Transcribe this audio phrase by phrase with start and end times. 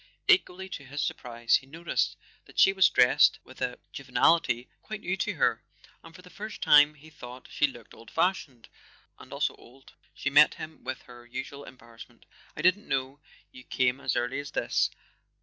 [0.27, 4.67] Equally to his surprise he noticed that she w r as dressed with a juvenility
[4.81, 5.63] quite new to her;
[6.03, 8.67] and for the first time he thought she looked old fashioned
[9.19, 9.93] and also old.
[10.15, 12.25] She met him with her usual embarrassment.
[12.57, 13.19] "I didn't know
[13.51, 14.89] you came as early as this.